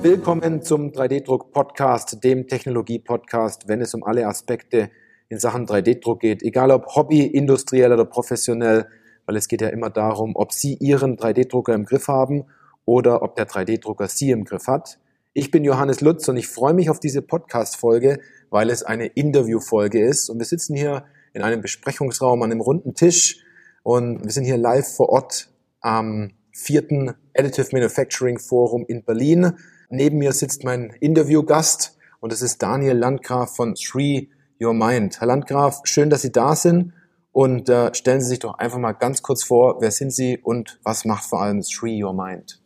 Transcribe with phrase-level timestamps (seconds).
[0.00, 4.90] Willkommen zum 3D-Druck-Podcast, dem Technologie-Podcast, wenn es um alle Aspekte
[5.28, 8.86] in Sachen 3D-Druck geht, egal ob Hobby, industriell oder professionell,
[9.26, 12.44] weil es geht ja immer darum, ob Sie Ihren 3D-Drucker im Griff haben
[12.84, 15.00] oder ob der 3D-Drucker Sie im Griff hat.
[15.32, 20.00] Ich bin Johannes Lutz und ich freue mich auf diese Podcast-Folge, weil es eine Interview-Folge
[20.00, 23.44] ist und wir sitzen hier in einem Besprechungsraum an einem runden Tisch
[23.82, 29.54] und wir sind hier live vor Ort am vierten Additive Manufacturing Forum in Berlin.
[29.90, 34.28] Neben mir sitzt mein Interviewgast und das ist Daniel Landgraf von Three
[34.60, 35.18] Your Mind.
[35.20, 36.92] Herr Landgraf, schön, dass Sie da sind
[37.32, 40.78] und äh, stellen Sie sich doch einfach mal ganz kurz vor, wer sind Sie und
[40.82, 42.60] was macht vor allem Three Your Mind?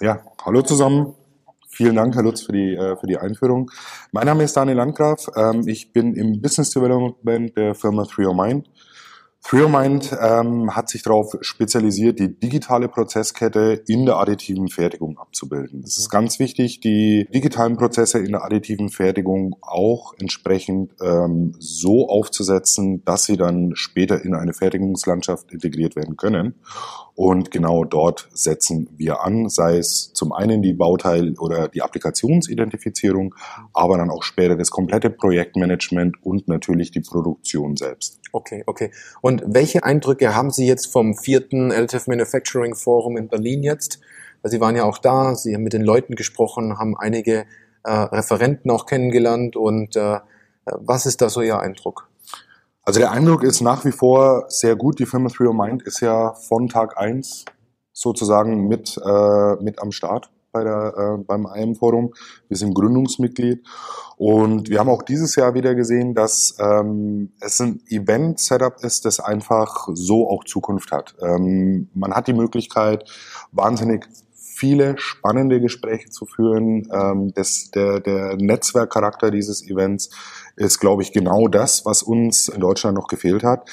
[0.00, 1.14] Ja, hallo zusammen.
[1.68, 3.70] Vielen Dank, Herr Lutz, für die, äh, für die Einführung.
[4.12, 5.28] Mein Name ist Daniel Landgraf.
[5.36, 8.70] Ähm, ich bin im Business Development der Firma Three Your Mind.
[9.48, 15.82] ThreoMind ähm, hat sich darauf spezialisiert, die digitale Prozesskette in der additiven Fertigung abzubilden.
[15.84, 22.10] Es ist ganz wichtig, die digitalen Prozesse in der additiven Fertigung auch entsprechend ähm, so
[22.10, 26.56] aufzusetzen, dass sie dann später in eine Fertigungslandschaft integriert werden können.
[27.18, 33.34] Und genau dort setzen wir an, sei es zum einen die Bauteil- oder die Applikationsidentifizierung,
[33.74, 38.20] aber dann auch später das komplette Projektmanagement und natürlich die Produktion selbst.
[38.30, 38.92] Okay, okay.
[39.20, 43.98] Und welche Eindrücke haben Sie jetzt vom vierten Additive Manufacturing Forum in Berlin jetzt?
[44.44, 47.46] Sie waren ja auch da, Sie haben mit den Leuten gesprochen, haben einige
[47.82, 50.20] äh, Referenten auch kennengelernt und äh,
[50.66, 52.07] was ist da so Ihr Eindruck?
[52.88, 54.98] Also der Eindruck ist nach wie vor sehr gut.
[54.98, 57.44] Die Firma Three Mind ist ja von Tag eins
[57.92, 62.14] sozusagen mit, äh, mit am Start bei der, äh, beim IM-Forum.
[62.48, 63.62] Wir sind Gründungsmitglied
[64.16, 69.20] und wir haben auch dieses Jahr wieder gesehen, dass ähm, es ein Event-Setup ist, das
[69.20, 71.14] einfach so auch Zukunft hat.
[71.20, 73.04] Ähm, man hat die Möglichkeit,
[73.52, 74.08] wahnsinnig
[74.58, 76.88] viele spannende Gespräche zu führen.
[76.92, 80.10] Ähm, das, der, der Netzwerkcharakter dieses Events
[80.56, 83.70] ist, glaube ich, genau das, was uns in Deutschland noch gefehlt hat.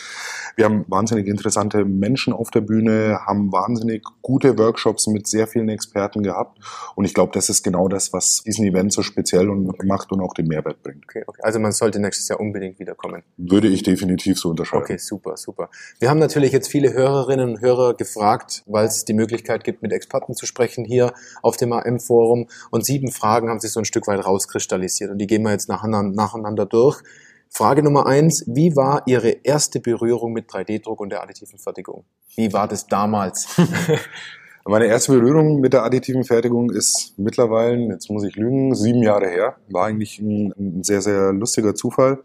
[0.56, 5.70] Wir haben wahnsinnig interessante Menschen auf der Bühne, haben wahnsinnig gute Workshops mit sehr vielen
[5.70, 6.60] Experten gehabt.
[6.96, 10.22] Und ich glaube, das ist genau das, was diesen Event so speziell und macht und
[10.22, 11.04] auch den Mehrwert bringt.
[11.06, 11.42] Okay, okay.
[11.44, 13.24] Also man sollte nächstes Jahr unbedingt wiederkommen.
[13.38, 14.84] Würde ich definitiv so unterscheiden.
[14.84, 15.70] Okay, super, super.
[16.00, 19.92] Wir haben natürlich jetzt viele Hörerinnen und Hörer gefragt, weil es die Möglichkeit gibt, mit
[19.92, 22.48] Experten zu sprechen hier auf dem AM-Forum.
[22.72, 25.12] Und sieben Fragen haben sich so ein Stück weit rauskristallisiert.
[25.12, 27.02] Und die gehen wir jetzt nacheinander durch.
[27.50, 32.04] Frage Nummer eins, wie war Ihre erste Berührung mit 3D-Druck und der additiven Fertigung?
[32.36, 33.48] Wie war das damals?
[34.68, 39.30] Meine erste Berührung mit der additiven Fertigung ist mittlerweile, jetzt muss ich lügen, sieben Jahre
[39.30, 39.58] her.
[39.70, 42.24] War eigentlich ein, ein sehr, sehr lustiger Zufall.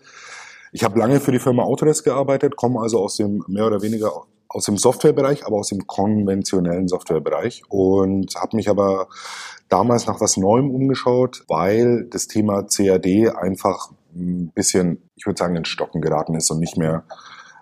[0.73, 4.25] Ich habe lange für die Firma Autodesk gearbeitet, komme also aus dem mehr oder weniger
[4.53, 9.09] aus dem Softwarebereich, aber aus dem konventionellen Softwarebereich und habe mich aber
[9.69, 15.55] damals nach was Neuem umgeschaut, weil das Thema CAD einfach ein bisschen, ich würde sagen,
[15.55, 17.05] in Stocken geraten ist und nicht mehr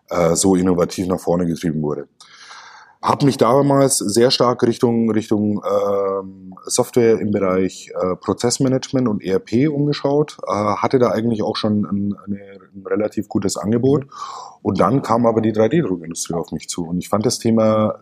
[0.08, 2.08] äh, so innovativ nach vorne getrieben wurde.
[3.02, 9.68] Habe mich damals sehr stark Richtung Richtung ähm, Software im Bereich äh, Prozessmanagement und ERP
[9.70, 12.40] umgeschaut, äh, hatte da eigentlich auch schon ein, eine,
[12.74, 14.06] ein relativ gutes Angebot.
[14.62, 16.86] Und dann kam aber die 3D-Druckindustrie auf mich zu.
[16.86, 18.00] Und ich fand das Thema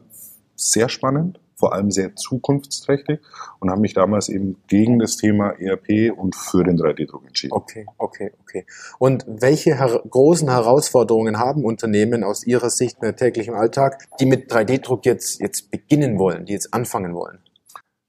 [0.54, 3.20] sehr spannend vor allem sehr zukunftsträchtig
[3.60, 7.54] und habe mich damals eben gegen das Thema ERP und für den 3D-Druck entschieden.
[7.54, 8.66] Okay, okay, okay.
[8.98, 14.52] Und welche her großen Herausforderungen haben Unternehmen aus Ihrer Sicht in täglichen Alltag, die mit
[14.52, 17.38] 3D-Druck jetzt, jetzt beginnen wollen, die jetzt anfangen wollen?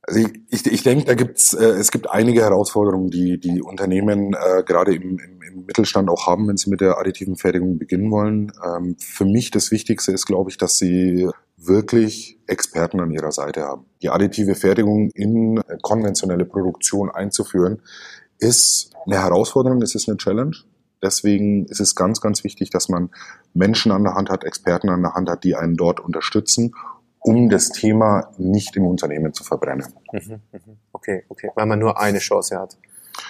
[0.02, 4.34] Also ich, ich, ich denke, da gibt's äh, es gibt einige Herausforderungen, die die Unternehmen
[4.34, 8.10] äh, gerade im, im, im Mittelstand auch haben, wenn sie mit der additiven Fertigung beginnen
[8.10, 8.54] wollen.
[8.66, 13.64] Ähm, für mich das Wichtigste ist, glaube ich, dass sie wirklich Experten an ihrer Seite
[13.64, 13.86] haben.
[14.02, 17.82] Die additive Fertigung in konventionelle Produktion einzuführen,
[18.40, 20.56] ist eine Herausforderung, es ist eine Challenge.
[21.02, 23.10] Deswegen ist es ganz, ganz wichtig, dass man
[23.54, 26.74] Menschen an der Hand hat, Experten an der Hand hat, die einen dort unterstützen,
[27.20, 29.94] um das Thema nicht im Unternehmen zu verbrennen.
[30.12, 30.78] Mhm, mhm.
[30.92, 32.78] Okay, okay, weil man nur eine Chance hat.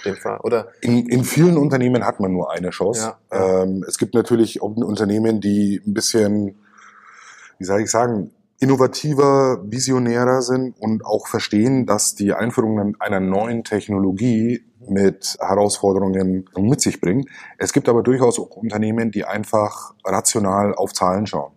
[0.04, 0.68] In, Fall, oder?
[0.82, 3.14] In, in vielen Unternehmen hat man nur eine Chance.
[3.32, 3.62] Ja.
[3.62, 6.56] Ähm, es gibt natürlich Unternehmen, die ein bisschen
[7.58, 13.62] wie soll ich sagen, innovativer, visionärer sind und auch verstehen, dass die Einführung einer neuen
[13.64, 17.28] Technologie mit Herausforderungen mit sich bringt.
[17.58, 21.52] Es gibt aber durchaus auch Unternehmen, die einfach rational auf Zahlen schauen.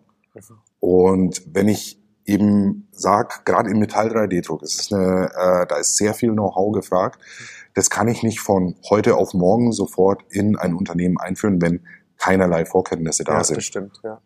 [0.80, 6.14] Und wenn ich eben sage, gerade im Metall 3D-Druck, ist eine, äh, da ist sehr
[6.14, 7.20] viel Know-how gefragt.
[7.74, 11.82] Das kann ich nicht von heute auf morgen sofort in ein Unternehmen einführen, wenn
[12.18, 13.58] keinerlei Vorkenntnisse da ja, sind.
[13.58, 14.22] Das stimmt, ja.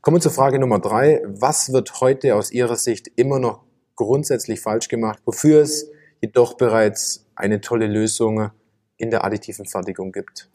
[0.00, 1.22] Kommen wir zur Frage Nummer drei.
[1.26, 3.64] Was wird heute aus Ihrer Sicht immer noch
[3.96, 5.88] grundsätzlich falsch gemacht, wofür es
[6.20, 8.50] jedoch bereits eine tolle Lösung
[8.96, 10.50] in der additiven Fertigung gibt?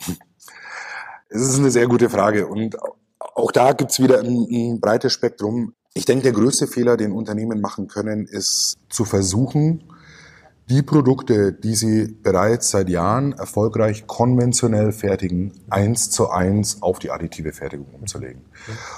[1.30, 2.75] Es ist eine sehr gute Frage und
[3.19, 5.74] auch da gibt's wieder ein, ein breites Spektrum.
[5.94, 9.83] Ich denke, der größte Fehler, den Unternehmen machen können, ist zu versuchen,
[10.69, 17.10] die Produkte, die sie bereits seit Jahren erfolgreich konventionell fertigen, eins zu eins auf die
[17.10, 18.42] additive Fertigung umzulegen.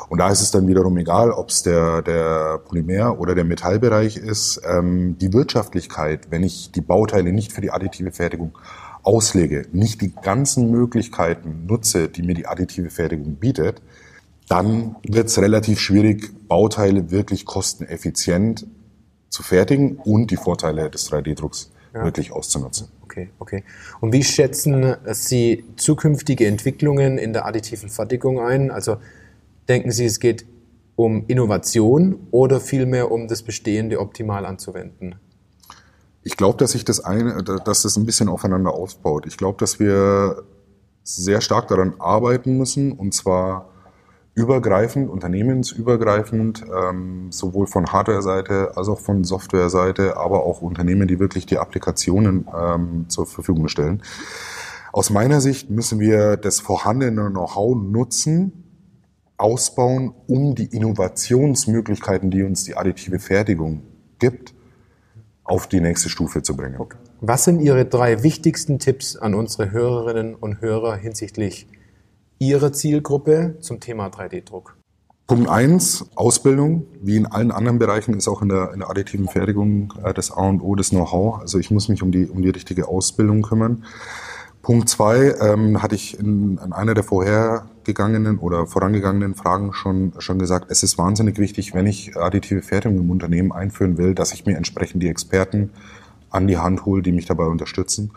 [0.10, 4.18] Und da ist es dann wiederum egal, ob es der, der Polymer- oder der Metallbereich
[4.18, 4.62] ist.
[4.68, 8.58] Ähm, die Wirtschaftlichkeit, wenn ich die Bauteile nicht für die additive Fertigung
[9.04, 13.82] auslege, nicht die ganzen Möglichkeiten nutze, die mir die additive Fertigung bietet,
[14.50, 18.68] dann wird es relativ schwierig, Bauteile wirklich kosteneffizient
[19.32, 22.04] zu fertigen und die Vorteile des 3D-Drucks ja.
[22.04, 22.90] wirklich auszunutzen.
[23.04, 23.64] Okay, okay.
[24.00, 28.72] Und wie schätzen Sie zukünftige Entwicklungen in der additiven Fertigung ein?
[28.72, 28.98] Also
[29.68, 30.46] denken Sie, es geht
[30.96, 35.16] um Innovation oder vielmehr um das Bestehende optimal anzuwenden?
[36.24, 39.26] Ich glaube, dass sich das eine, dass das ein bisschen aufeinander aufbaut.
[39.26, 40.44] Ich glaube, dass wir
[41.04, 43.70] sehr stark daran arbeiten müssen, und zwar
[44.34, 51.46] übergreifend, unternehmensübergreifend, ähm, sowohl von Hardware-Seite als auch von Software-Seite, aber auch Unternehmen, die wirklich
[51.46, 54.02] die Applikationen ähm, zur Verfügung stellen.
[54.94, 58.64] Aus meiner Sicht müssen wir das vorhandene Know-how nutzen,
[59.38, 63.82] ausbauen, um die Innovationsmöglichkeiten, die uns die additive Fertigung
[64.20, 64.54] gibt,
[65.44, 66.76] auf die nächste Stufe zu bringen.
[66.78, 66.98] Okay.
[67.22, 71.68] Was sind Ihre drei wichtigsten Tipps an unsere Hörerinnen und Hörer hinsichtlich
[72.42, 74.76] Ihrer Zielgruppe zum Thema 3D-Druck?
[75.28, 76.88] Punkt eins Ausbildung.
[77.00, 80.32] Wie in allen anderen Bereichen ist auch in der, in der additiven Fertigung äh, das
[80.32, 81.40] A und O das Know-how.
[81.40, 83.86] Also ich muss mich um die, um die richtige Ausbildung kümmern.
[84.64, 90.40] Punkt zwei ähm, hatte ich in, in einer der vorhergegangenen oder vorangegangenen Fragen schon, schon
[90.40, 94.48] gesagt, es ist wahnsinnig wichtig, wenn ich additive Fertigung im Unternehmen einführen will, dass ich
[94.48, 95.70] mir entsprechend die Experten
[96.32, 98.12] an die Hand hole, die mich dabei unterstützen.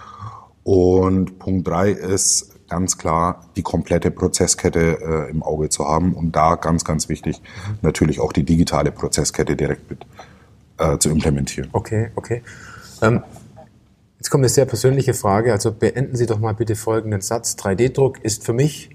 [0.65, 6.33] Und Punkt drei ist ganz klar die komplette Prozesskette äh, im Auge zu haben und
[6.33, 7.41] da ganz, ganz wichtig
[7.83, 10.07] natürlich auch die digitale Prozesskette direkt mit
[10.79, 11.69] äh, zu implementieren.
[11.73, 12.43] Okay, okay.
[13.03, 13.23] Ähm,
[14.19, 15.53] jetzt kommt eine sehr persönliche Frage.
[15.53, 17.55] Also beenden Sie doch mal bitte folgenden Satz.
[17.57, 18.91] 3D-Druck ist für mich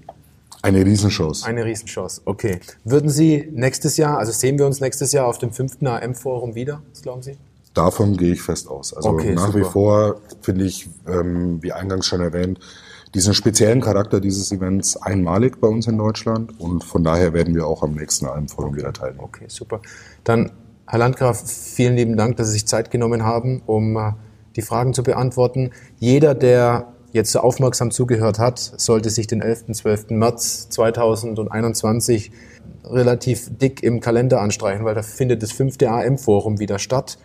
[0.62, 1.46] eine Riesenchance.
[1.46, 2.60] Eine Riesenchance, okay.
[2.84, 6.82] Würden Sie nächstes Jahr, also sehen wir uns nächstes Jahr auf dem fünften AM-Forum wieder,
[6.90, 7.38] was glauben Sie?
[7.74, 8.92] Davon gehe ich fest aus.
[8.94, 9.58] Also okay, nach super.
[9.58, 12.58] wie vor finde ich, ähm, wie eingangs schon erwähnt,
[13.14, 17.66] diesen speziellen Charakter dieses Events einmalig bei uns in Deutschland und von daher werden wir
[17.66, 19.24] auch am nächsten Almforum wieder teilnehmen.
[19.24, 19.80] Okay, super.
[20.24, 20.52] Dann,
[20.86, 24.12] Herr Landgraf, vielen lieben Dank, dass Sie sich Zeit genommen haben, um äh,
[24.56, 25.70] die Fragen zu beantworten.
[25.98, 29.72] Jeder, der jetzt so aufmerksam zugehört hat, sollte sich den 11.
[29.72, 30.10] 12.
[30.10, 32.30] März 2021
[32.84, 37.18] relativ dick im Kalender anstreichen, weil da findet das fünfte AM-Forum wieder statt.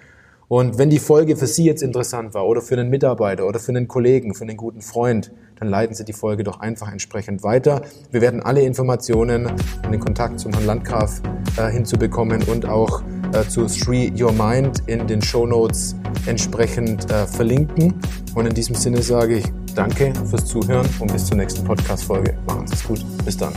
[0.48, 3.72] Und wenn die Folge für Sie jetzt interessant war oder für einen Mitarbeiter oder für
[3.72, 7.82] einen Kollegen, für einen guten Freund, dann leiten Sie die Folge doch einfach entsprechend weiter.
[8.12, 11.22] Wir werden alle Informationen und den Kontakt zum Herrn Landgraf
[11.58, 13.02] äh, hinzubekommen und auch
[13.34, 15.96] äh, zu Three Your Mind in den Show Notes
[16.26, 17.94] entsprechend äh, verlinken.
[18.36, 22.38] Und in diesem Sinne sage ich Danke fürs Zuhören und bis zur nächsten Podcast-Folge.
[22.48, 23.06] Machen Sie es gut.
[23.26, 23.54] Bis dann.